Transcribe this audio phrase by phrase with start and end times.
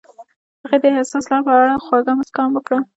[0.69, 2.79] هغې د حساس لاره په اړه خوږه موسکا هم وکړه.